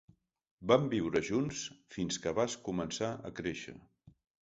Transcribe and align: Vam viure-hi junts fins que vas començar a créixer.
Vam 0.71 0.87
viure-hi 0.93 1.21
junts 1.27 1.61
fins 1.99 2.19
que 2.25 2.35
vas 2.43 2.59
començar 2.71 3.15
a 3.31 3.37
créixer. 3.43 3.81